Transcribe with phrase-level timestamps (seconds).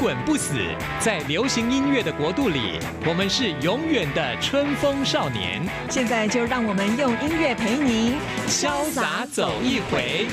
[0.00, 0.54] 滚不死，
[0.98, 5.60] 在流行音乐的国度里，我们是永远的春风少年。
[5.90, 8.16] 现在就让我们用音乐陪您
[8.48, 10.26] 潇洒走一回。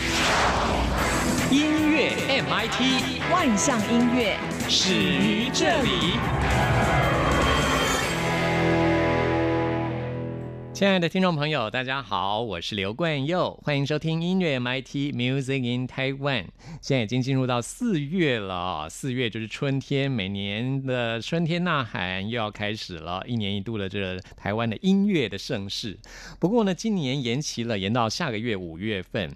[1.51, 4.37] 音乐 MIT，万象音乐
[4.69, 6.17] 始于这里。
[10.77, 16.45] 亲爱的听众朋友，大家好，我是刘冠佑，欢迎收听音乐 MIT Music in Taiwan。
[16.81, 25.97] 现在已经进入到四月了，四月就是春天，每年的春天呐喊又要开始了，一年一度的这台湾的音乐的盛事。
[26.39, 29.35] 不过呢，今年延期了，延到下个月五月份。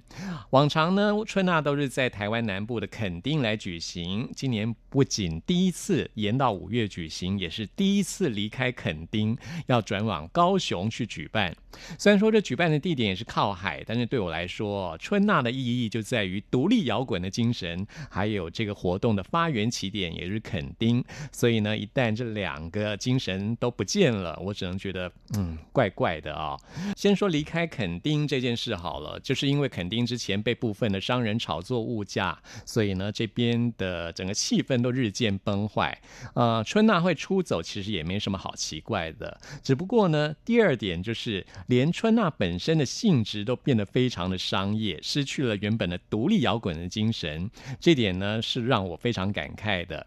[0.52, 11.28] 往常呢，春呐都是在台湾南部的垦丁来举行，今年不仅第一次延到五月举行，也是第一次离开垦丁，要转往高雄去举。
[11.32, 11.56] 办，
[11.98, 21.04] 虽然说这举办的地点也是靠海，但是对我来说，春娜的意义就在于独立摇滚的精神，还有这个活动的发源起点也是垦丁。
[21.32, 26.58] 所以呢，一旦这两个精神都不见了，我只能觉得嗯，怪怪的啊。
[26.96, 35.98] 先说离开垦丁这件事好了，就是因为垦丁之前被部分的商人炒作物价，所以呢，这边的整个气氛都日渐崩坏。
[36.36, 41.46] 呃，春娜会出走，其实也没什么好奇怪的，只不过呢，第二点就是。
[41.68, 50.06] 连春娜本身的性质都变得非常的商业，失去了原本的独立摇滚的精神，这点呢是让我非常感慨的。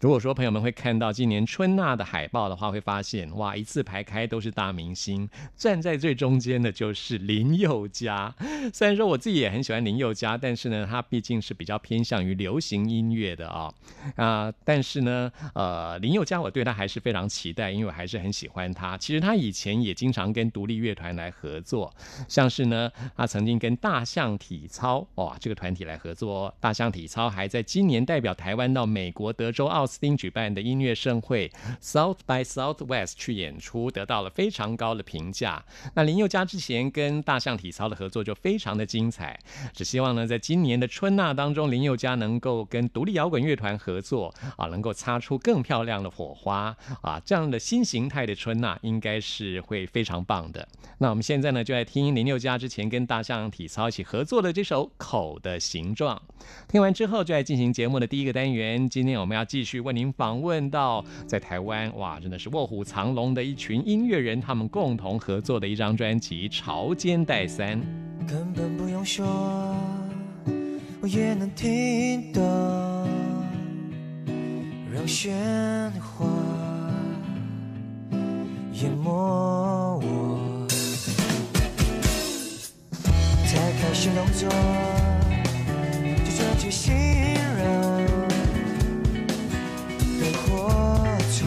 [0.00, 8.34] 如果说朋友们会看到今年春娜的海报的话，会发现哇，一字排开都是大明星，站在最中间的就是林宥嘉。
[8.72, 13.72] 虽然说我自己也很喜欢林宥嘉，但是呢，他毕竟是比较偏向于流行音乐的啊
[14.16, 18.96] 啊，但是呢，呃，林宥嘉我对他还是非常期待，因为我还是很喜欢他。
[18.98, 21.92] 其实他以前也经常跟独立乐团来合作，
[22.28, 26.54] 像是呢，他曾经跟大象体操哇这个团体来合作。
[26.60, 31.50] 大象体操还在今年代表台湾到美国德州奥斯汀举办的音乐盛会
[31.80, 35.64] South by Southwest 去演出，得到了非常高的评价。
[35.94, 39.38] 那林宥嘉之前跟大象体操的合作就非常的精彩，
[39.72, 50.42] 只希望呢，在今年的春娜当中，林宥嘉能够跟独立摇滚乐团合作啊，能够擦出更漂亮的火花啊，这样的新形态的春娜应该是会非常棒。
[50.52, 50.66] 的，
[50.98, 56.16] 那我们现在呢，就来听林宥嘉之前跟大象体操一起合作的这首《口的形状》。
[56.68, 58.88] 听完之后，就来进行节目的第一个单元。
[58.88, 67.80] 今天我们要继续为您访问到在台湾，哇，真的是卧虎藏龙的一群音乐人，他们共同合作的一张专辑《潮间带三》。
[68.28, 69.26] 根本不用说，
[71.00, 72.40] 我也能听懂，
[74.92, 75.32] 让喧
[76.00, 76.24] 哗
[78.74, 80.11] 淹没我。
[83.92, 84.48] 开始动作，
[86.24, 87.62] 就这句信任
[90.18, 90.72] 的火
[91.38, 91.46] 种，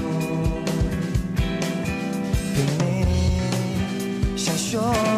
[2.53, 5.14] 拼命想说。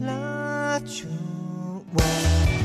[0.00, 1.06] 拉住
[1.94, 2.63] 我。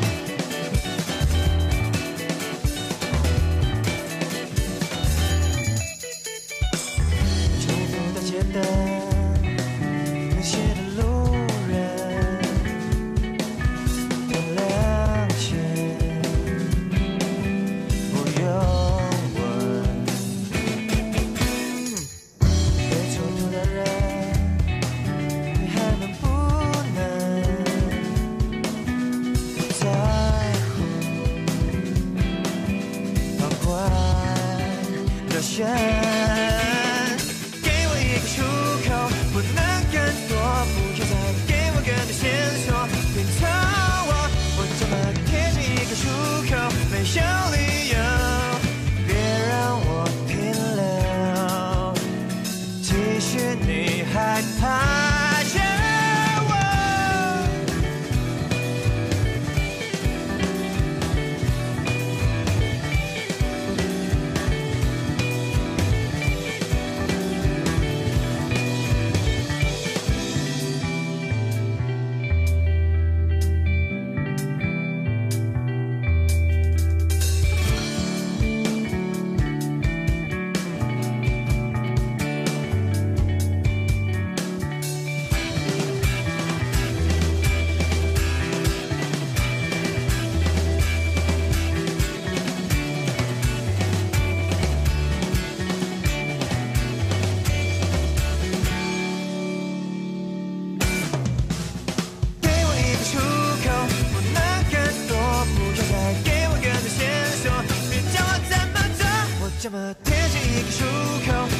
[109.72, 110.84] 怎么贴近一个出
[111.30, 111.59] 口，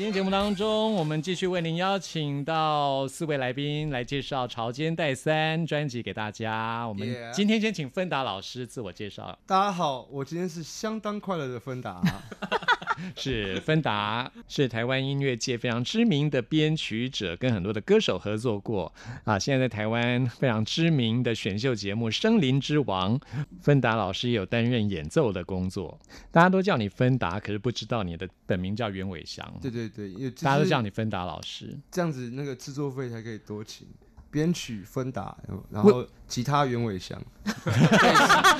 [0.00, 6.88] 今天节目当中，我们继续为您邀请到四位来宾来介绍《潮间带三》专辑给大家。
[6.88, 9.38] 我们今天先请芬达老师自我介绍。
[9.46, 12.00] 大家好，我今天是相当快乐的芬达，
[13.16, 18.92] 是芬达，是台湾音乐界非常知名的编曲者，跟很多的歌手合作过
[19.24, 19.38] 啊。
[19.38, 23.18] 现在在台湾非常知名的选秀节目《森林之王》，
[23.62, 25.98] 芬达老师也有担任演奏的工作。
[26.30, 29.50] 大家都叫你芬达，可是不知道你的本名叫袁伟翔。
[29.62, 31.78] 对对对，因为大家都叫你你芬达老师。
[31.92, 33.86] 这样子，那个制作费才可以多请。
[34.30, 35.36] 编曲芬达，
[35.70, 37.20] 然后吉他袁伟翔，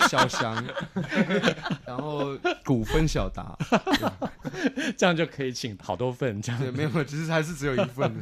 [0.08, 0.62] 小翔，
[1.86, 3.56] 然后鼓 分小达，
[4.98, 6.42] 这样就可以请好多份。
[6.42, 8.12] 这对，样，没有，其实还是只有一份。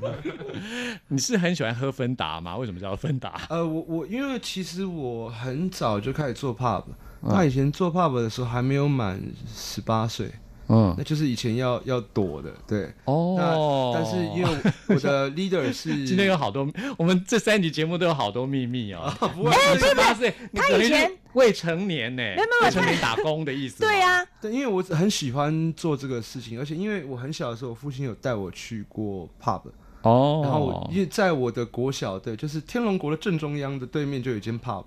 [1.09, 2.57] 你是很喜欢喝芬达吗？
[2.57, 3.41] 为什么叫芬达？
[3.49, 6.85] 呃，我我因为其实我很早就开始做 pub，
[7.23, 9.21] 嗯那以前做 pub 的时候还没有满
[9.53, 10.31] 十八岁，
[10.69, 12.93] 嗯，那就是以前要要躲的，对。
[13.05, 13.95] 哦。
[13.95, 19.13] 那但是因为我 我的 leader 是 今天有好多，我们这三集节目都有好多秘密哦。
[19.35, 22.23] 不会，你十八岁，你等于是他以前未成年呢，
[22.65, 23.81] 未成年打工的意思。
[23.81, 29.63] 对，啊，对，因为我很喜欢做这个事情，而且因为我很小的时候，我父亲有带我去过 pub，
[30.03, 34.85] 哦，然后我因为在我的国小对，就是天龙国的正中央的对面就有一间 pub，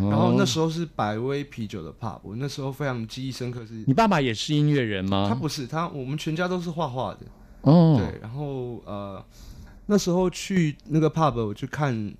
[0.00, 5.26] 然后那时候是百威啤酒的 pub，我那时候非常记忆深刻是，你爸爸也是音乐人吗？
[5.28, 7.20] 他不是他，我们全家都是画画的，
[7.62, 9.22] 哦，对，然后呃
[9.86, 12.14] 那时候去那个 pub 我去看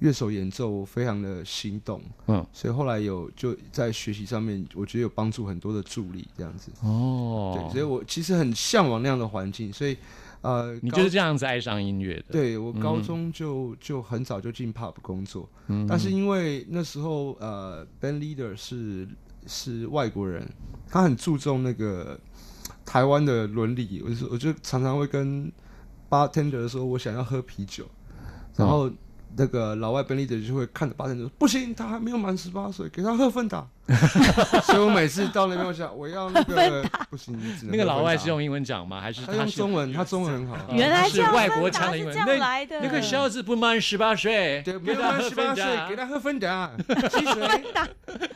[0.00, 6.72] 乐手演奏，我非常的心动，嗯，所以后来有就在学习上面，我觉得有帮助很多的助力这样子。
[6.82, 9.96] 哦，对，所以我其实很向往那样的环境，所以
[10.42, 19.08] 呃，你就是这样子爱上音乐的。，对我高中就、就很早就进 pub 工作，嗯但是因为那时候呃，band leader 是
[19.46, 20.46] 是外国人，
[20.88, 22.18] 他很注重那个
[22.84, 25.50] 台湾的伦理，我就我就常常会跟
[26.10, 27.86] bartender 说我想要喝啤酒，
[28.56, 28.90] 然后。
[29.36, 33.66] 那个老外 band leader 就会看着 bartender 说不行，他还没有满十八岁，给他喝芬达。
[34.62, 39.00] 所以我每次到那边，我想我要那个不行，只能那个老外是用英文讲吗？
[39.00, 40.56] 还是他用中文，他中文很好。
[40.72, 42.14] 原来这样是外国芬达腔的英文。
[42.14, 46.70] 是这样那来的那个小子不满十八岁，对，给他喝没有满十八岁，给他喝芬达，
[47.10, 47.64] 汽水。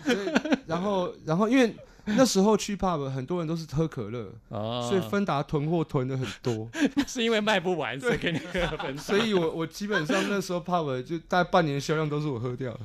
[0.05, 0.19] 所以
[0.67, 1.75] 然后，然后因为
[2.17, 6.69] 那时候去 pub 很多人都是喝可乐，哦，所以芬达囤货囤的很多，
[7.07, 9.03] 是因为卖不完，所以给你喝芬达。
[9.03, 12.81] 所以我我基本上那时候 pub 就大概半年销量都是我喝掉的。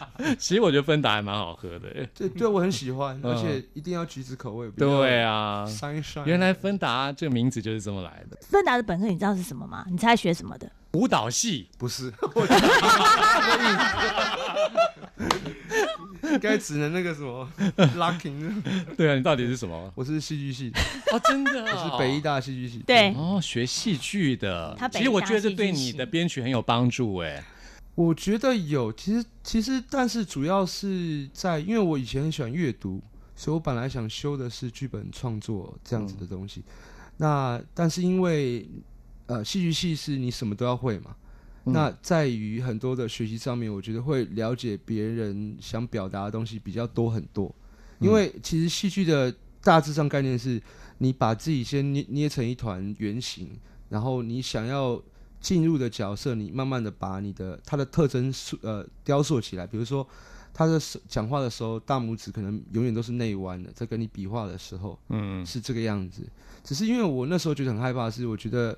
[0.38, 1.88] 其实我觉得芬达还蛮好喝的。
[2.14, 4.68] 对，对我很喜欢，嗯而且一定要橘子口味。
[4.76, 6.24] 对啊，，sunshine。
[6.26, 8.36] 原来芬达这个名字就是这么来的。
[8.42, 9.84] 芬达的本科你知道是什么吗？
[9.90, 10.70] 你猜学什么的？
[10.92, 12.12] 舞蹈系不是，应
[16.40, 17.48] 该只能那个什么
[17.96, 18.62] locking。
[18.96, 19.92] 对啊，你到底是什么？
[19.94, 20.80] 我是戏剧系的，
[21.12, 22.78] 哦，真的、我是北医大戏剧系。
[22.86, 24.74] 对，哦，学戏剧的。
[24.78, 27.44] 他北其实我觉得这对你的编曲很有帮助哎。
[27.94, 33.02] 我觉得有，其实其实，但是主要是在，因为我以前很喜欢阅读，
[33.34, 36.62] 所以我本来想修的是剧本创作这样子的东西。
[37.16, 38.68] 那但是因为
[39.24, 41.16] 呃，戏剧系是你什么都要会嘛，
[41.66, 47.54] 那在于很多的学习上面，我觉得会了解别人想表达的东西比较多很多。
[47.98, 50.62] 因为其实戏剧的大致上概念是，
[50.98, 53.50] 你把自己先捏捏成一团圆形，
[53.88, 55.02] 然后你想要
[55.40, 59.66] 进入的角色，你慢慢的把你的他的特征塑呃雕塑起来。
[59.66, 60.06] 比如说，
[60.52, 66.22] 他的手讲话的时候，大拇指可能永远都是内弯的，在跟你比划的时候嗯，是这个样子。
[66.62, 68.76] 只是因为我那时候觉得很害怕，是我觉得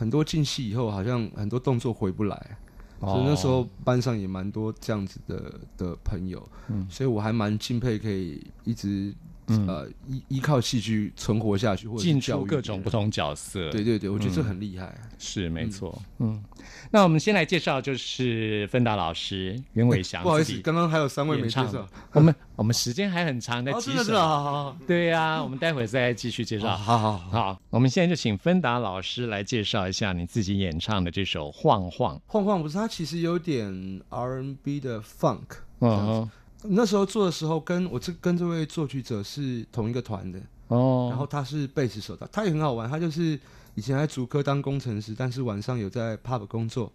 [0.00, 2.56] 很多进戏以后，好像很多动作回不来。
[3.00, 6.42] 所以那时候班上也蛮多这样子的的朋友，
[6.88, 9.14] 所以我还蛮敬佩可以一直、
[9.46, 13.70] 呃依依靠戏剧存活下去，或者是进出各种不同角色。
[13.70, 14.96] 对对对，我觉得这很厉害。
[15.18, 16.00] 是没错。
[16.18, 16.42] 嗯，
[16.90, 21.86] 那我们先来介绍就是芬达老师袁伟翔不好意思，刚刚还有三位没介绍。
[22.12, 23.96] 我们我们时间还很长，在哦，几首。
[23.96, 26.76] 真的是啊，好好对呀、我们待会儿再继续介绍。
[26.76, 32.16] 好好好，好，我们现在就请芬达老师来介绍一下你自己演唱的这首《晃晃》。
[32.26, 35.46] 晃晃不是它其实有点 R&B 的 funk。
[35.82, 36.30] 嗯哼，
[36.62, 43.38] 那时候做的时候，跟我这跟这位作曲者是同一个团的，哦，然后他是贝斯手的，他也很好玩，他就是
[43.74, 46.92] 以前在主科当工程师，但是晚上有在 pub 工作，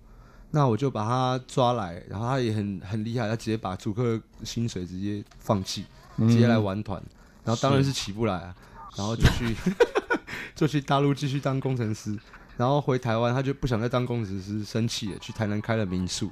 [0.51, 5.85] 那我就把他抓来，然后他也很很厉害，他直接把主科薪水直接放弃，
[6.17, 6.29] 嗯。
[6.29, 7.01] 直接来玩团，
[7.43, 8.55] 然后当然是起不来啊，
[8.95, 9.55] 然后就去
[10.55, 12.17] 就去大陆继续当工程师，
[12.55, 16.29] 然后回台湾他就不想再当工程师，生气了，去台南开了民宿，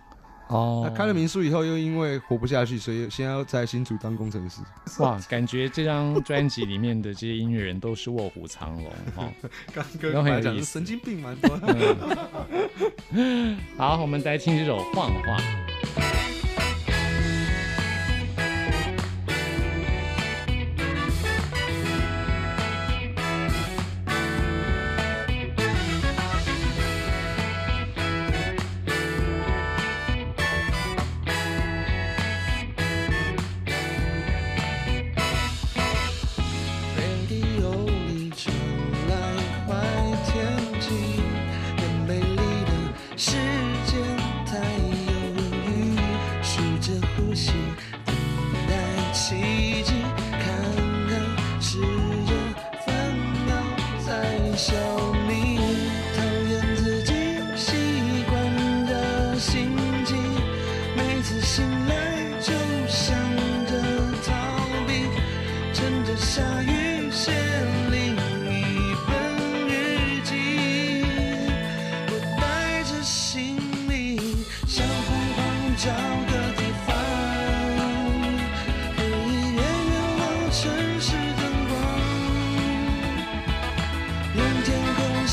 [0.54, 4.62] 哦那，开了民宿以后又因为活不下去，所以现在要在新竹当工程师。
[5.00, 9.28] 哇，感觉这张专辑里面的这些音乐人都是卧虎藏龙哈。
[9.74, 9.84] 刚
[10.14, 11.60] 都很有意思讲是神经病蛮多。
[13.78, 15.40] 好，我们再听这首《晃晃》。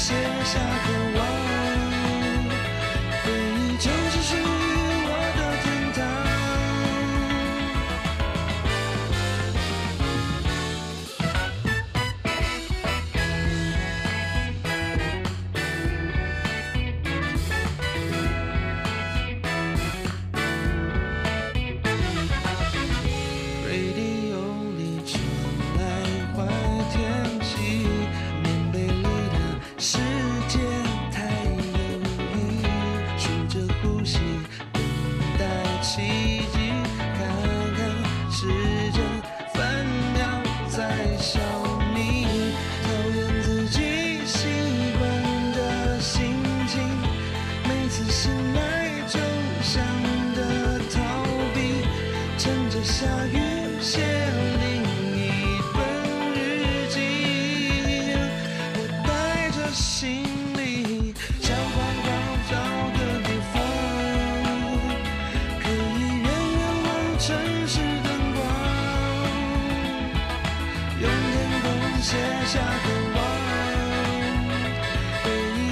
[0.01, 0.59] 写下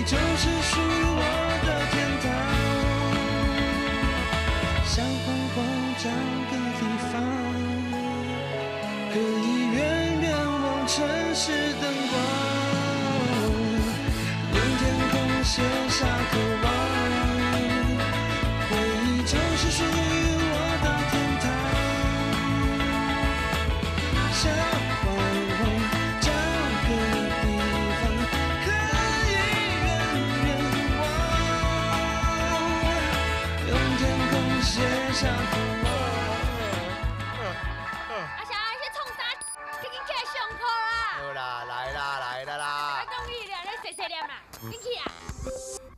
[0.08, 0.47] 就是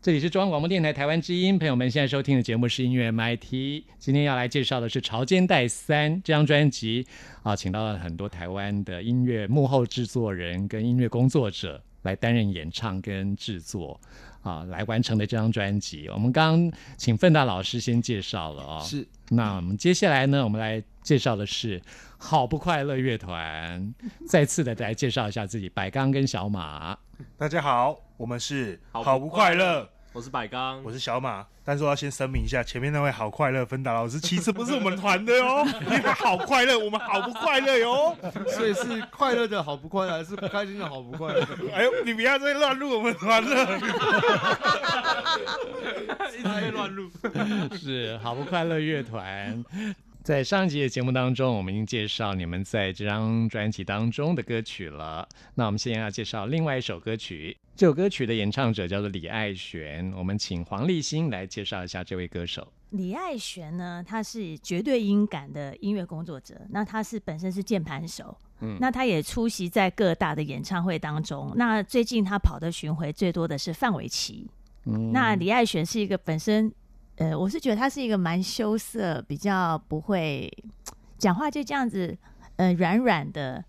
[0.03, 3.85] 这里是中央广播电台台湾之音，朋友们现在收听的节目是音乐 MIT。
[3.99, 7.07] 今天要来介绍的是《潮间带三》这张专辑
[7.43, 14.01] 啊，请到了很多台湾的音乐幕后制作人跟音乐工作者来担任演唱跟制作
[14.41, 16.09] 啊，来完成的这张专辑。
[16.09, 21.79] 我们刚刚请奋大老师先介绍了哦，是那我们接下来呢，我们来介绍的是
[22.17, 23.95] 好不快乐乐团，
[24.27, 26.97] 再次的来介绍一下自己，白刚跟小马。
[27.37, 31.47] 大家好，我们是好好不快乐，我是百刚，我是小马。
[31.65, 38.15] 但是我要先声明一下，前面那位好快乐芬达老师其实不是我们团的哟， 因为好快乐，我们好不快乐哟。
[38.49, 41.43] 所以是快乐的好不快乐，还是不开心的好不快乐？
[41.73, 43.79] 哎呦，你不要再乱入我们团了。
[46.39, 47.11] 一直在乱录。
[47.81, 49.65] 是好不快乐乐团。
[50.31, 55.29] 在上一集的节目当中，我们已经介绍你们在这张专辑当中的歌曲了。
[55.57, 60.13] 那我们现在要介绍另外一首歌曲，这首歌曲的演唱者叫做李爱璇。
[60.13, 62.73] 我们请黄立新来介绍一下这位歌手。
[62.91, 71.53] 李爱璇呢，他是绝对音感的音乐工作者，那他是本身是键盘手，嗯那他也出席在各大的演唱会当中。
[71.57, 74.49] 那最近他跑的巡回最多的是范玮琪。
[74.87, 76.73] 嗯那李爱璇是一个本身，
[77.21, 80.51] 呃，我是觉得他是一个蛮羞涩，比较不会
[81.19, 82.17] 讲话就这样子，
[82.57, 83.63] 呃，软软的。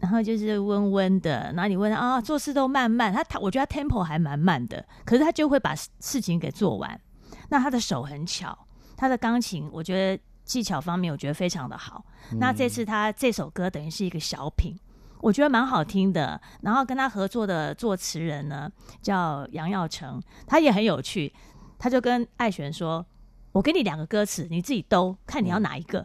[0.00, 7.00] 然后就是温温的，然后你问他啊，做事都慢慢，他他我觉得他 tempo 还蛮慢的，可是他就会把事事情给做完。
[7.48, 8.56] 那他的手很巧，
[8.96, 12.04] 他的钢琴我觉得技巧方面我觉得非常的好。
[12.38, 14.78] 那这次他这首歌等于是一个小品，
[15.20, 16.40] 我觉得蛮好听的。
[16.60, 18.70] 然后跟他合作的作词人呢
[19.02, 21.34] 叫杨耀成，他也很有趣，
[21.78, 23.04] 他就跟艾璇说
[23.52, 26.04] ：“我给你两个歌词，你自己兜，看你要哪一个。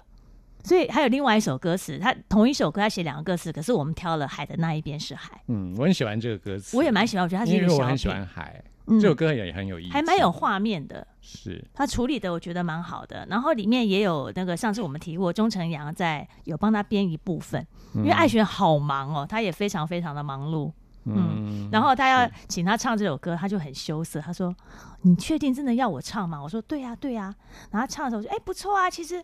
[0.64, 11.06] 所以还有另外一首歌词，他同一首歌他写两个歌词，可是我们挑了海的那一边是海，嗯，我很喜欢这个歌词，我也蛮喜欢，我觉得它是一因个小为我很喜品，欢海，嗯这首歌也很有意思，还蛮有画面的。
[11.20, 11.62] 是。
[11.74, 17.66] 他处理的我觉得蛮好的，然后里面也有那个上次我们提过，钟成阳在有帮他编一部分，
[17.96, 20.72] 因为艾璇好忙哦，他也非常非常的忙碌，
[21.06, 24.56] 嗯，然后他要请他唱这首歌，他就很羞涩，他说
[25.04, 27.34] ：“你确定真的要我唱吗？”我说：“对呀、对呀、
[27.72, 29.24] 然后他唱的时候我说：“哎、不错啊，其实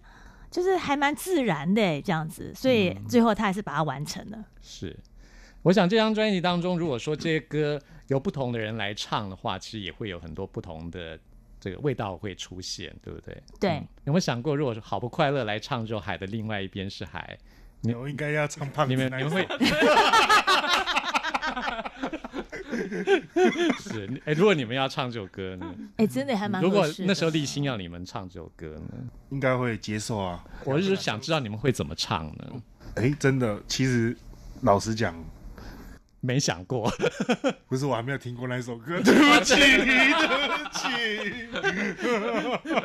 [0.52, 4.44] 就是还蛮自然的欸这样子。”所以嗯最后他还是把它完成了。
[4.62, 4.98] 是，
[5.62, 11.18] 我想这张专辑当中，如果说这些歌由不同的人来唱的话，其实也会有很多不同的
[11.60, 13.44] 这个味道会出现，对不对？
[13.60, 17.38] 对嗯有没有想过，如果是好不快乐来唱这首《海的另外一边是海》，
[17.82, 19.48] 你我应该要唱胖子你们你们会
[23.80, 25.76] 是哎、如果你们要唱这首歌呢？
[25.98, 28.98] 哎、真的还蛮如果那时候立新要你们唱这首歌呢？
[29.30, 30.44] 应该会接受啊。
[30.66, 32.62] 我是想知道你们会怎么唱呢？
[32.96, 34.16] 哎，真的，其实
[34.62, 35.16] 老实讲，
[36.22, 36.92] 没想过，
[37.70, 40.80] 不是我还没有听过那首歌， 对不起，对不起。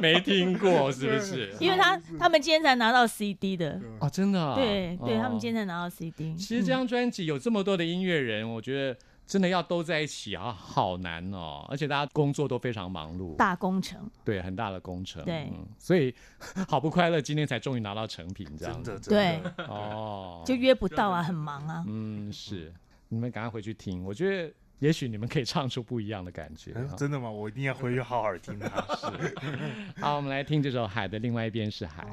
[0.01, 1.53] 没听过，是不是？
[1.59, 6.35] 因为他他们今天才拿到 CD 的，哦，真的、啊，对对，他们哦今天才拿到 CD。
[6.37, 11.65] 其实这张专辑有这么多的音乐人，我觉得真的要都在一起啊，好难哦！
[11.69, 15.25] 而且大家工作都非常忙碌，大工程，对，很大的工程。
[15.25, 16.15] 对嗯所以
[16.69, 21.85] 好不快乐，今天才终于拿到成品，这样子真的，对，，哦，就约不到啊，很忙啊。
[21.87, 22.73] 嗯是，
[23.09, 26.75] 你们赶快回去听，我觉得也许你们可以唱出不一样的感觉。
[26.97, 27.31] 真的吗？
[27.31, 28.69] 我一定要回去好好听 它。
[30.01, 32.05] 好，我们来听这首《海的另外一边是海》。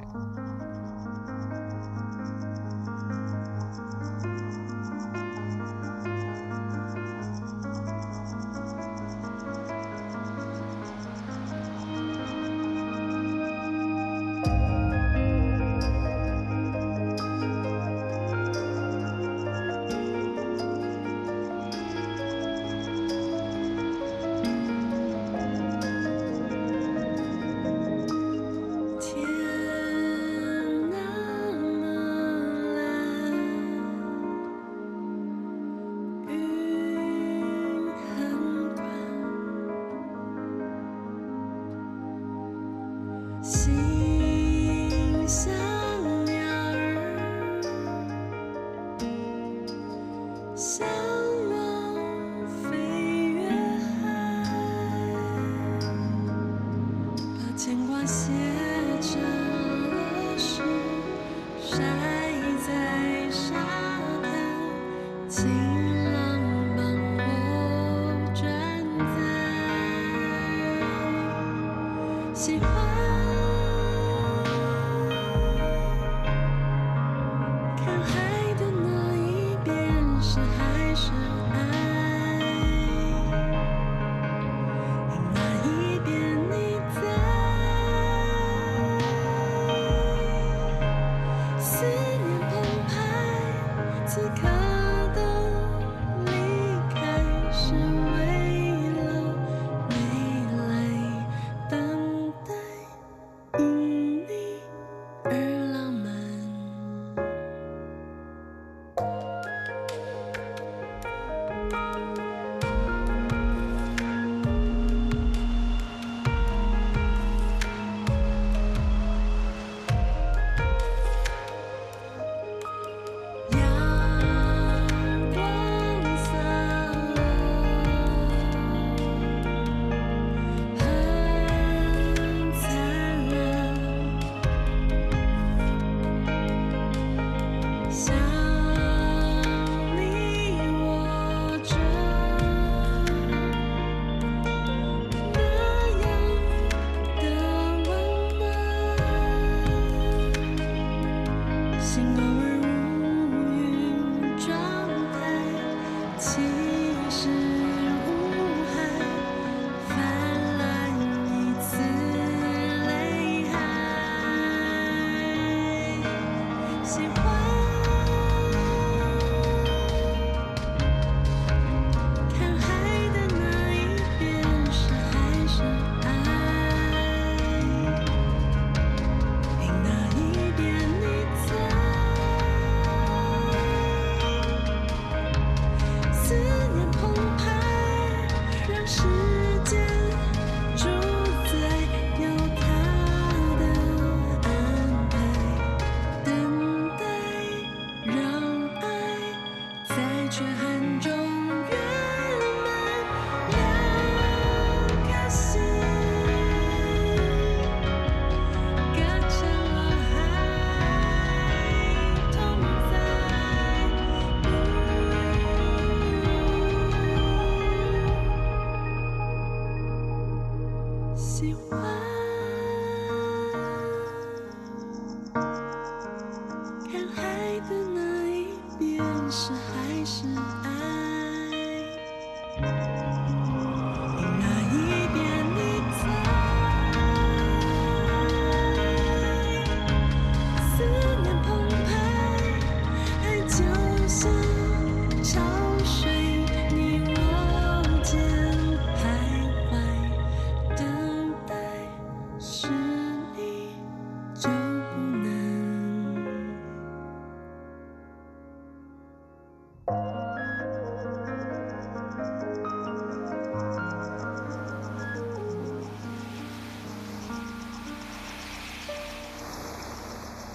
[245.22, 245.61] 潮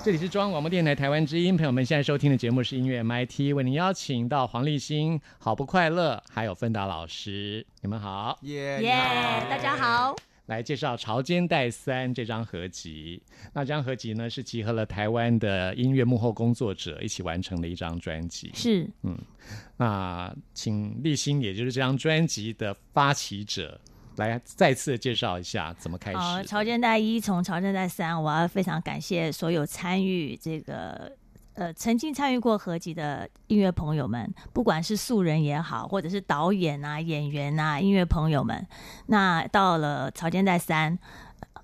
[0.08, 8.94] 这里是中央广播电台台湾之音，朋友们现在收听的节目是音乐 MIT，为您邀请到黄立新、好不快乐，还有芬达老师，你们好，耶耶，
[9.50, 10.16] 大家好。
[10.46, 13.22] 来介绍《潮间带三》这张合集。
[13.52, 18.50] 那这张合集呢，是集合了台湾的音乐幕后工作者一起完成的一张专辑。
[18.54, 19.18] 是嗯
[19.76, 23.78] 那请立新，也就是这张专辑的发起者，
[24.18, 26.44] 来再次介绍一下怎么开始好，的。
[26.44, 31.12] 潮间带一从潮间带三，我要非常感谢所有参与这个。
[31.60, 38.64] 呃，曾经参与过合集的音乐朋友们，不管是素人也好，或者是导演啊、演员啊、音乐朋友们，
[39.08, 40.96] 那到了《朝间代三》，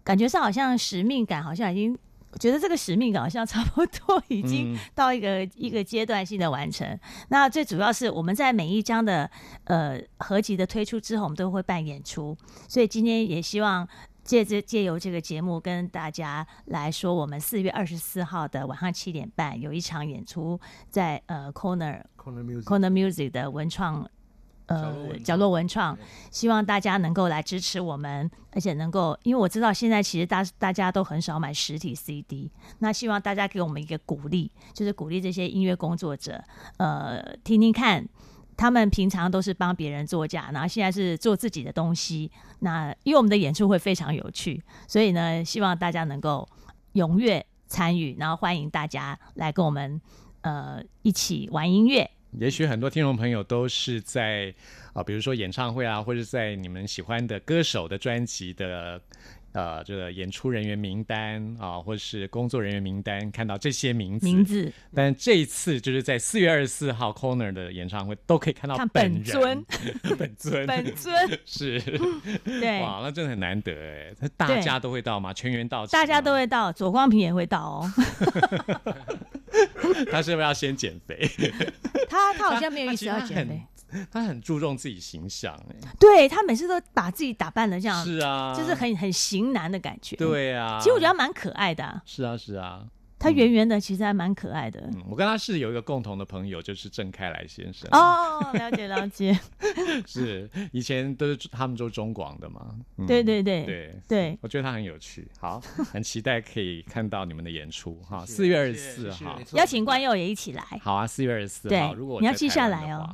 [0.04, 1.96] 感觉上好像使命感，好像已经，
[2.34, 7.00] 我觉得这个使命感好像差不多已经嗯到一个、一个阶段性的完成。
[7.30, 9.30] 那最主要是我们在每一张的
[9.66, 12.36] 呃合集的推出之后，我们都会办演出，
[12.68, 13.88] 所以今天也希望
[14.24, 24.10] 借这借由这个节目跟大家来说，我们四月二十四号的晚上七点半有一场演出在呃 Corner Corner Music，Corner Music 的文创。
[24.68, 25.98] 呃角落文，创
[26.32, 36.44] 希望大家能够来支持我们，而且能够，因为我知道现在其实大大家都很少买实体 CD，那希望大家给我们一个鼓励，就是鼓励这些音乐工作者，
[36.78, 38.08] 呃，听听看，
[38.56, 42.32] 他们平常都是帮别人作假，然后现在是做自己的东西。
[42.60, 46.48] 那因为我们的演出会非常有趣，所以呢，希望大家能够
[46.94, 50.00] 踊跃参与，然后欢迎大家来跟我们
[50.42, 52.10] 呃一起玩音乐。
[52.40, 54.54] 也许很多听众朋友都是在
[54.94, 59.02] 啊、比如说演唱会啊，或者在你们喜欢的歌手的专辑的
[59.54, 64.26] 呃这个演出人员名单啊，或是工作人员名单看到这些名字。
[64.26, 69.66] 名字但这一次就是在四月二十四号 Corner 的演唱会都可以看到看本本尊人，
[70.18, 71.80] 本尊，本尊 是
[72.44, 75.34] 对，哇，那真的很难得哎，那大家都会到吗？
[75.34, 77.92] 全员到齐，大家都会到，左光平也会到哦。
[80.12, 81.30] 他是不是要先减肥？
[82.10, 83.64] 他他好像没有意识他其实他很要减肥，
[84.12, 90.78] 他很注重自己形象哎，对他每次都把自己打扮的这样，是啊，就是很很型男的感觉。，对啊。
[90.80, 92.86] 其实我觉得他蛮可爱的、啊，是啊是啊，
[93.24, 94.82] 他圆圆的，其实还蛮可爱的。
[94.94, 97.88] 嗯，我跟他是有一个共同的朋友，就是郑开来先生。
[97.92, 99.40] 哦，了解了解，
[100.06, 102.76] 是以前都是他们做中广的嘛。
[102.98, 105.28] 嗯对对对对对我觉得他很有趣。
[105.40, 110.64] 好， 很期待可以看到你们的演出哈，四月二十四号邀请关佑也一起来。
[110.82, 111.94] 好啊，四月二十四对号。
[111.94, 113.10] 如果你要记下来哦。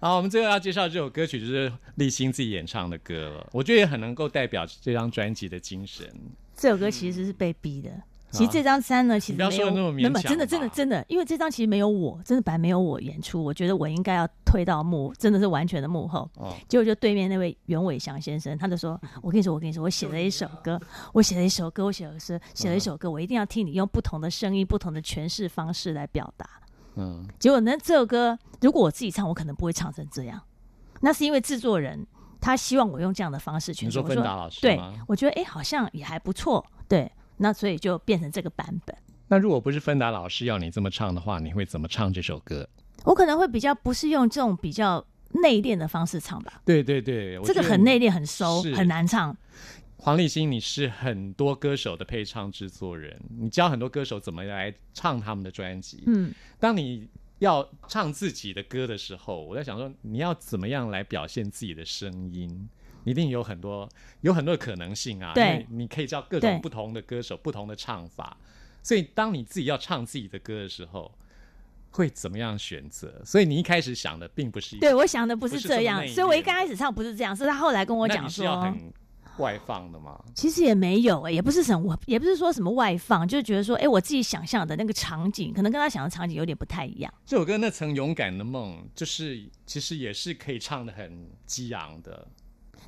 [0.00, 6.06] 好，我们最后要介绍这首歌曲就是立新自己演唱的歌了，我觉得也很能够代表这张专辑的精神。
[6.54, 7.90] 这首歌其实是被逼的。
[8.30, 16.28] 其实这张三呢，其实没有，那么真的真的真的，因为这张其实没有我，真的本来没有我演出，我觉得我应该要退到幕，真的是完全的幕后。
[16.36, 20.78] 哦，结果就对面那位袁伟祥先生，他就说：“我跟你说，我跟你说，我写了一首歌，
[21.12, 26.48] 我写了一首歌，我写了是，写了一首歌，我一定要听你用不同的声音、不同的诠释方式来表达。
[26.96, 30.40] 嗯，”结果呢，这首歌如果我自己唱，我可能不会唱成这样。
[31.00, 32.06] 那是因为制作人
[32.40, 33.84] 他希望我用这样的方式诠释。
[33.86, 36.64] 你说我芬达老师对，我觉得哎、诶好像也还不错。
[36.88, 38.96] 对，那所以就变成这个版本。
[39.28, 42.68] 那如果不是芬达老师要你这么唱的话，你会怎么唱这首歌？
[43.04, 45.04] 我可能会比较不是用这种比较
[45.42, 49.36] 内敛的方式唱吧，对对对，我这个很内敛、很收、很难唱。
[49.96, 56.04] 黄立新，你是很多歌手的配唱制作人，你教很多歌手怎么来唱他们的专辑。
[56.06, 57.08] 嗯，当你
[57.40, 62.68] 要唱自己的歌的时候，我在想说，你要怎么样来表现自己的声音？
[63.06, 63.88] 一定有很多
[64.20, 65.32] 有很多的可能性啊。
[65.32, 68.36] 对你可以叫各种不同的歌手不同的唱法，
[68.82, 71.10] 所以当你自己要唱自己的歌的时候，
[71.92, 73.22] 会怎么样选择？
[73.24, 78.92] 所以你一开始想的并不是对，我想的不是这样，所以我一刚开始唱不是这样，是他后来跟我讲说，要很
[79.38, 80.18] 外放的吗？
[80.34, 87.14] 其实也没有、欸，也不是什么，也不是说什么外放，就觉得说，哎、我自己想象的那个场景，可能跟他想的场景有点不太一样。
[87.24, 92.26] 这首歌那层勇敢的梦，就是其实也是可以唱的很激昂的。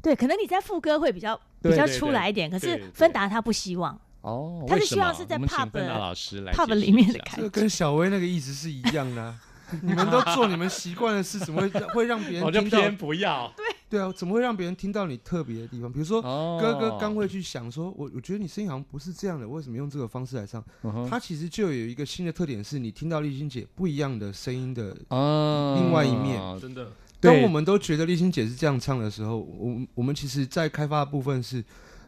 [0.03, 3.99] 对，可能你在副歌会比较比较出来一点，可是芬达他不希望。
[4.21, 9.41] 哦，他是希望是在 pub 芬达老师来 pub 里面的感这个跟小薇那个意思是一样的、啊。
[9.83, 12.79] 你们都做你们习惯的事，怎么会会让别我 就人听到？
[12.81, 13.53] 偏不要。
[13.55, 15.93] 对对啊，怎么会让别人听到你特别的地方？
[15.93, 20.65] 比如说，哦哥哥刚会去想说，我我觉得你声音好像不是这样的，为什么用这个方式来唱？
[20.85, 24.97] 嗯哼它其实就有一个新的特点，是你听到丽欣姐不一样的声音的。
[25.11, 31.65] 哦另外一面真的，对当我们都觉得丽欣姐是这样唱的时候，我我们其实在开发的部分是，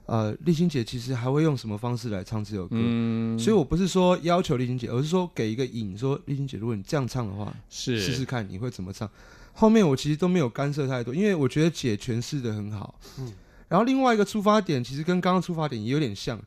[0.06, 2.76] 呃，丽欣姐其实还会用什么方式来唱这首歌？
[2.78, 9.10] 嗯，所以我不是说要求丽欣姐，而是说给一个引，说丽欣姐，如果你这样唱的话，是试试看你会怎么唱。
[9.52, 12.98] 后面我其实都没有干涉太多，因为我觉得姐诠释的很好。
[13.18, 13.32] 嗯
[13.68, 16.40] 然后另外一个出发点其实跟刚刚出发点也有点像，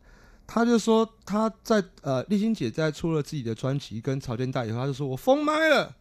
[0.46, 5.96] 他就说他在呃丽欣姐在出了自己的专辑跟草间带以后，他就说我封麦了。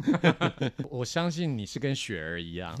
[0.88, 2.74] 我相信你是跟雪儿一样，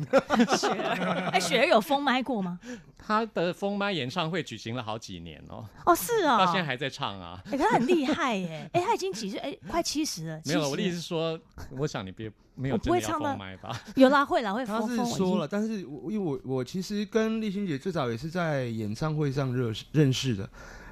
[0.56, 2.58] 雪儿，哎，雪儿有封麦过吗？
[2.96, 7.42] 她的封麦演唱会举行了好几年哦，哦，是哦，到现在还在唱啊。
[7.46, 8.68] 哎，可他很厉害耶！
[8.72, 9.38] 哎，他已经几岁？
[9.40, 10.40] 哎，快七十了。
[10.46, 11.38] 没有，70我的意思是说，
[11.72, 13.80] 我想你别没有我不真的要会唱到封麦吧？
[13.96, 20.48] 有啦，会啦，会他是说了，但是我因为我我其实跟立新姐最早也是在演唱会上认识认识的，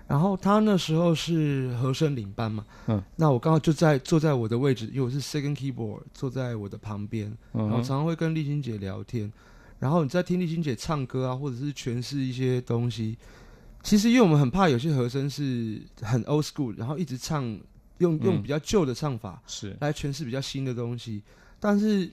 [0.08, 9.30] 然后他那时候是和声领班嘛，嗯，那我刚好就在坐在我的位置，因为我是 second keyboard，坐在我的旁边，嗯然后常常会跟丽欣姐聊天，
[9.78, 13.18] 然后你在听丽欣姐唱歌啊，或者是诠释一些东西，
[13.82, 17.44] 其实因为我们很怕有些和声是很 old school，然后一直唱
[17.98, 19.76] 用用嗯比较旧的唱法，是。
[19.80, 21.22] 来诠释比较新的东西。
[21.60, 22.10] 但是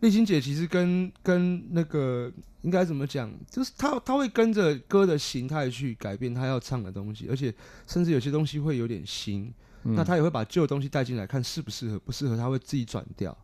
[0.00, 2.30] 丽欣姐其实跟跟那个
[2.62, 7.54] 应该怎么讲，就是他他会跟着歌的形态去改变他要唱的东西，而且
[7.86, 9.52] 甚至有些东西会有点新，
[9.84, 9.94] 嗯。
[9.94, 13.36] 那他也会把旧的东西带进来，看适不适合，不适合他会自己转掉。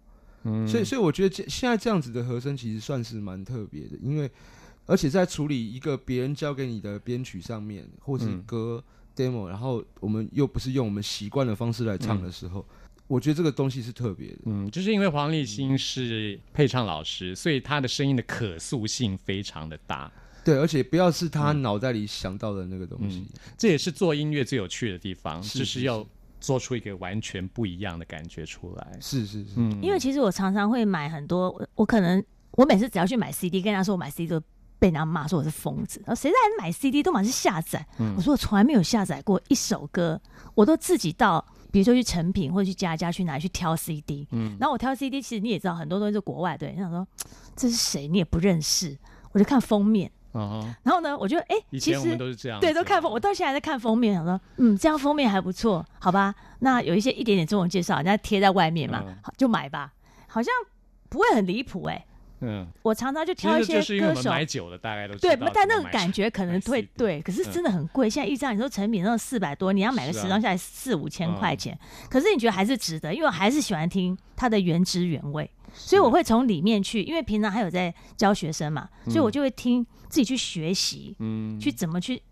[0.43, 0.67] 嗯。
[0.67, 4.31] 所以所以我觉得这现在这样子的和声其实算是蛮特别的，因为
[4.87, 8.43] 而且在处理一个别人交给你的编曲上面，或是嗯。
[8.43, 8.83] 歌
[9.17, 12.67] demo，然后我们又不是用我们习惯的方式来唱的时候，
[13.07, 14.39] 我觉得这个东西是特别的。
[14.47, 20.11] 嗯，就是因为黄立新是配唱老师，所以他的声音的可塑性非常的大。
[20.43, 23.27] 对，而且不要是他脑袋里想到的那个东西。
[23.57, 26.07] 这也是做音乐最有趣的地方，是就是是要
[26.41, 28.99] 做出一个完全不一样的感觉出来。
[29.01, 34.39] 是是是，嗯，因为其实我常常会买很多，我我可能我每次只要去买 CD，跟人家说我买 CD 都
[34.79, 40.21] 被人家骂说我是疯子，然后谁在买 CD 都满是下载，嗯我说我从来没有下载过一首歌，
[40.55, 41.45] 我都自己到。
[41.75, 47.05] 比如说去成品或者去家家去哪里去挑 CD，嗯然后我挑 CD，其实你也知道很多东西是国外对，你想说
[47.57, 48.07] 这是谁？
[48.07, 48.97] 你也不认识，
[49.33, 56.33] 我就看封面，啊，然后呢，我就哎、其以前我们实都是这样，对，都看封，我到现在还在看封面，想说，嗯，这样封面还不错，好吧？
[56.61, 59.17] 那有一些一点点中文介绍，人家贴在外面嘛，嗯。
[59.37, 59.93] 就买吧，
[60.29, 60.55] 好像
[61.09, 62.07] 不会很离谱哎。
[62.47, 68.09] 嗯，我常常就挑一些歌手，买久了，大概都知对道，但那个感觉可能买会对，可是真的很贵。
[68.09, 71.35] 现在一张你说成品那种四百多，你要买个十张下来四五千嗯。
[71.37, 71.79] 块钱，
[72.09, 81.59] 可是你觉得还是值得，因为我还是喜欢听它的原汁原味，所以我会从里面去，因为平常还有在教学生嘛，所以我就会听自己去学习，嗯。
[81.59, 82.23] 去怎么去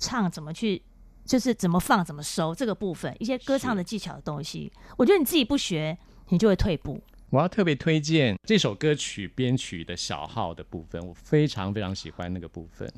[0.00, 0.82] 唱，怎么去。
[1.28, 5.94] 就是怎么放、怎么收这个部分，一些歌唱的技巧的东西，我觉得你自己不学，
[6.30, 6.98] 你就会退步。
[7.30, 12.90] 我要特别推荐这首歌曲编曲的小号的部分，我非常非常喜欢那个部分。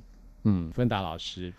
[0.44, 1.52] 嗯，芬达老师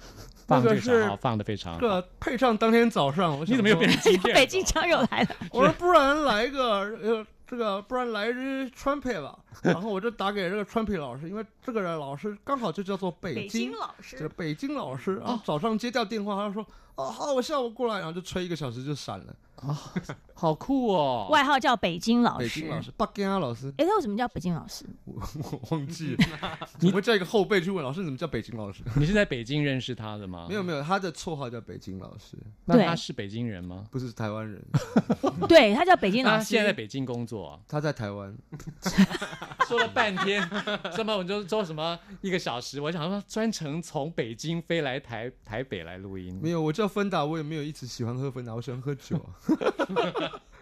[0.47, 1.79] 放这个那个是小号放的非常好。
[1.79, 4.13] 这个配上当天早上，我你怎么又变成？
[4.33, 9.37] 北京腔又来了， 我说不然来一个呃，这个不然来一支川配吧。
[9.61, 15.17] 然后我就打给这个川配老师，因为这个人老师刚好就叫做北北京京老这个师，北京老师。
[15.17, 19.77] 然后早上接掉电话，他就说：“哦，好，我下午过来。”然后就吹一个小时就闪了啊。
[20.33, 21.27] 好酷哦！
[21.29, 22.45] 外号叫北京老师。
[22.45, 24.83] 北京老师，北京啊老师，哎，他为什么叫北京老师？
[25.05, 26.25] 我 我忘记了。
[26.81, 28.81] 你会叫一个后辈去问老师你怎么叫北京老师？
[28.95, 30.47] 你是在北京认识他的吗？
[30.49, 33.85] 没有没有，他的绰号叫北京老师，那他是北京人吗？
[33.91, 34.59] 不是台湾人，
[35.47, 36.37] 对他叫北京老师。
[36.37, 38.35] 他现在在北京工作，他在台湾。
[39.67, 40.41] 说了半天，
[40.95, 49.23] 什么我就说什么一个小时，我想说专程从北京飞来台台北来录音，没有，我叫芬达，我也没有一直喜欢喝芬达，我喜欢喝酒。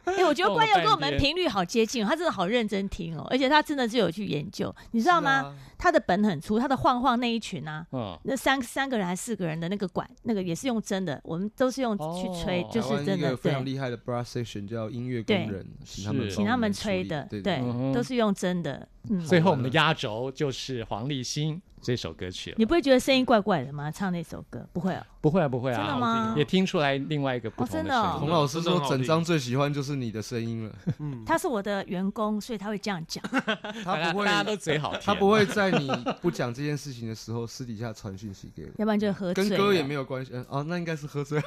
[0.06, 5.32] 哎，我觉得关佑跟我们频率好接近哦，他真的好认真听哦，而且他真的是有去研究，你知道吗？
[5.32, 5.56] 啊？
[5.78, 12.70] 他的本很粗，他的晃晃那一群啊，嗯，那三三个人还是四个人的那个管，那个也是用真的，我们都是用去吹，哦。
[12.72, 18.88] 就是真的非常对，厉害的 brass section 叫音乐工人，请他们请他们吹的，对对嗯，都是用真的。
[19.10, 22.56] 嗯，最后我们的压轴就是黄立新，这首歌曲了。
[22.58, 23.92] 你不会觉得声音怪怪的吗？
[23.92, 25.06] 唱那首歌不会啊。
[25.22, 28.20] 不会啊，不会啊，真的吗也听出来另外一个不同的哦声音。
[28.22, 33.22] 洪老师说整张最喜欢就是你的声音了，嗯，他是我的员工，所以他会这样讲。
[33.84, 39.50] 他不会大家都嘴好甜，他不会在你不讲这件事情的时候私底下传讯息给我，要不然就喝醉。
[39.50, 40.32] 跟歌也没有关系。
[40.34, 41.46] 嗯哦，那应该是喝醉了。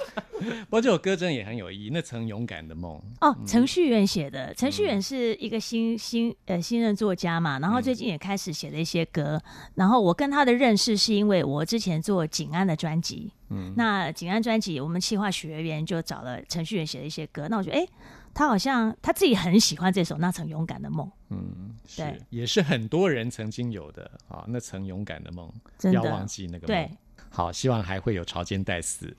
[0.64, 2.98] 不过这首歌真的也很有意义，那曾勇敢的梦。
[3.20, 4.54] 哦，程序员写的。
[4.54, 9.38] 程序员是一个新新呃新任作家嘛，然后最近也开始写了一些歌。
[9.74, 17.46] 然后我跟他的认识是因为我之前做景安的专辑，嗯，那景安专辑我们企划学员就找了程序员写了一些歌。
[17.48, 17.86] 那我觉得，哎，
[18.34, 26.90] 他好像他自己很喜欢这首《那曾勇敢的梦》，嗯，是对，也是很多人曾经有的啊，那层勇敢的梦，不要忘记那个梦对。
[27.30, 29.06] 好，希望还会有朝间带四。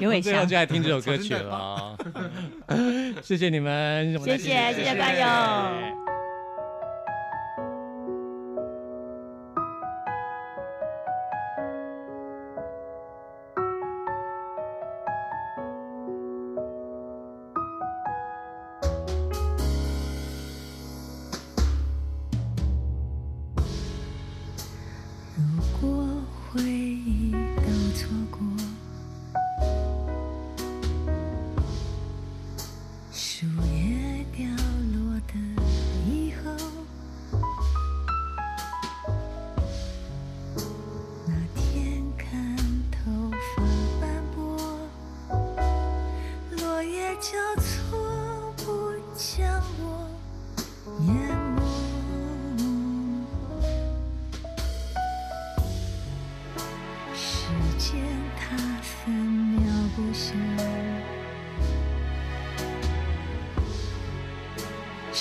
[0.00, 0.56] 有伟翔最后就。
[0.56, 1.96] 来听这首 歌曲了。
[3.20, 6.09] 谢谢你们，谢谢谢谢关佑。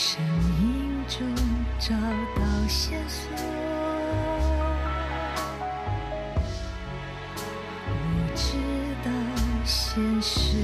[0.01, 0.23] 声
[0.61, 1.27] 音中
[1.77, 3.29] 找到线索。
[7.85, 8.55] 我知
[9.03, 9.11] 道
[9.65, 10.55] 现实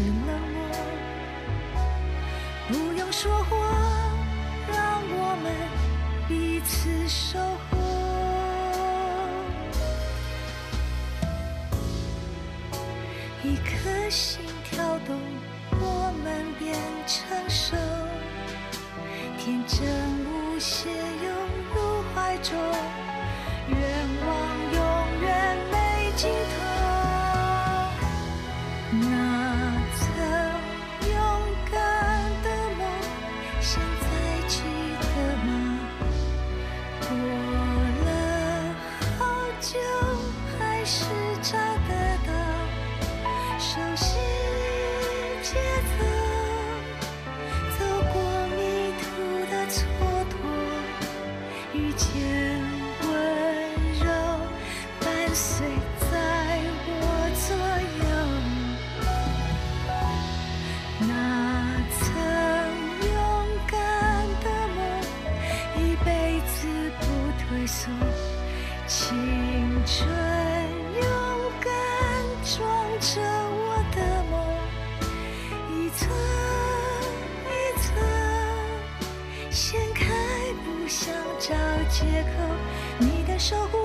[81.97, 82.43] 借口。
[82.99, 83.84] 你的守护，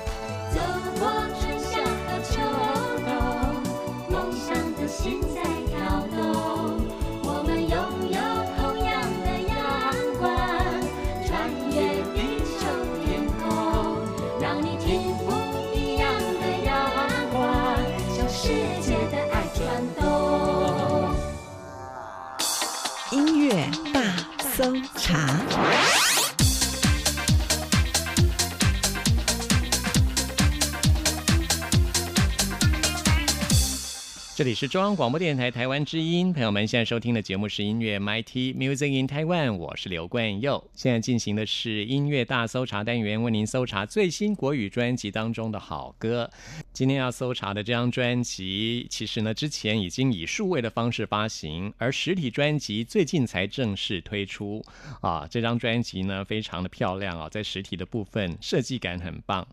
[34.41, 40.67] 这里是中央广播电台台湾之音，朋友们现在收听的节目是音乐 MIT Music in Taiwan，我是刘冠佑。
[40.73, 46.27] 现在进行的是音乐大搜查单元，为您搜查最新国语专辑当中的好歌。
[46.73, 54.65] 今天要搜查的这张专辑，其实呢之前已经以数位的方式发行，而实体专辑最近才正式推出。
[55.01, 59.47] 啊，这张专辑呢非常的漂亮啊，在实体的部分设计感很棒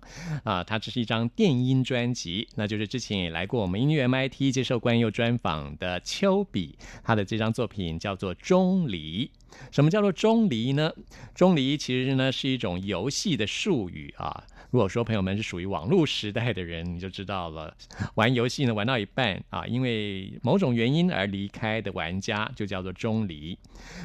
[0.45, 9.27] 啊，它这是一张电音专辑，那就是之前也来过我们音乐 MIT 接受关又专访的丘比，他的这张作品叫做《钟离》。
[9.73, 10.93] 什么叫做钟离呢？
[11.35, 14.45] 钟离其实呢是一种游戏的术语啊。
[14.71, 17.75] 如果说朋友们是属于网络时代的人，你就知道了，
[18.17, 23.59] 玩游戏呢玩到一半啊，因为某种原因而离开的玩家就叫做钟离。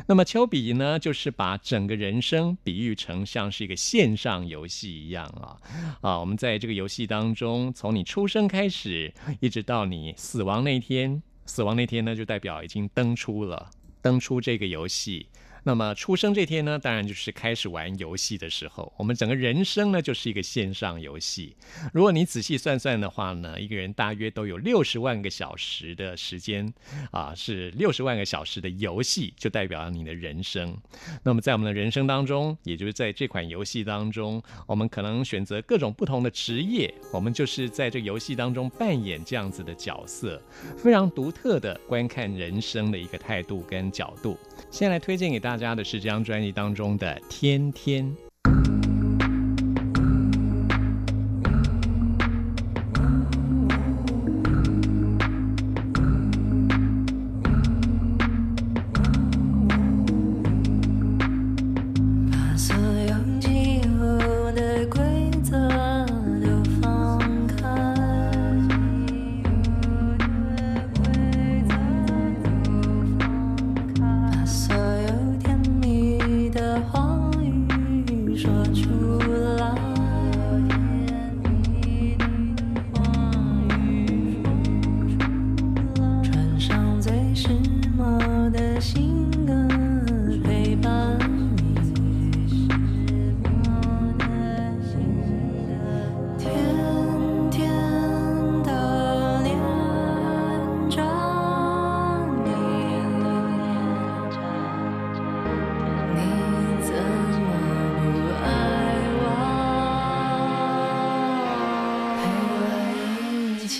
[0.07, 5.57] 那么丘比呢，就是把整个人生比喻成像是一个线上游戏一样啊
[6.01, 13.69] 啊，我们在这个游戏当中，从你出生开始，一直到你死亡那天，死亡那天呢，就代表已经登出了，
[14.01, 15.27] 登出这个游戏。
[15.63, 18.91] 那么出生这天呢，当然就是开始玩游戏的时候。
[18.97, 21.55] 我们整个人生呢，就是一个线上游戏。
[21.93, 26.73] 如果你仔细算算的话呢，一个人大约都有六十万个小时的时间
[27.11, 30.77] 啊，是六十万个小时的游戏，就代表了你的人生。
[31.23, 40.41] 那么在我们的人生当中，也就是在这款游戏当中，我们可能选择各种不同的职业，我们就是在这个游戏当中扮演这样子的角色，
[40.77, 44.37] 非常独特的观看人生的一个态度跟角度。
[44.69, 48.03] 先来推荐给大家大家的是这张专辑当中的《天天》。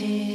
[0.02, 0.33] 我一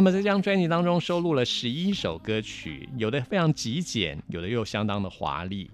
[0.00, 5.70] 那么在这张专辑当中收录了十一首歌曲，有的非常极简，有的又相当的华丽。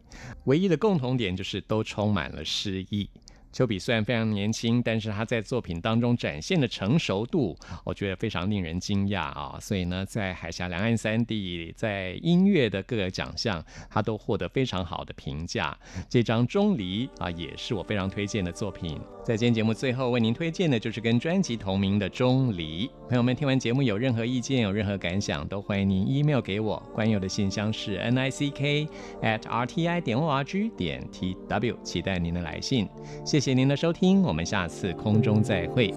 [0.47, 3.09] 唯一的共同点就是都充满了诗意。
[3.57, 9.57] 丘比虽然非常年轻，但是他在作品当中展现的成熟度，我觉得非常令人惊讶啊！
[9.59, 15.75] 所以呢，在海峡两岸三地，在音乐的各个奖项，他都获得非常好的评价。
[16.07, 19.01] 这张《钟离》啊，也是我非常推荐的作品。
[19.25, 22.87] 在今天节目最后为您推荐的就是跟专辑同名的《钟离》。
[23.09, 26.77] 朋友们听完节目有任何意见、有任何感想，都欢迎您 email 给我。
[26.93, 28.87] 关友的信箱是 n i c k
[29.23, 32.87] at r t i 点 o r g 点 t w，期待您的来信。
[33.25, 35.95] 谢谢谢谢您的收听，我们下次空中再会。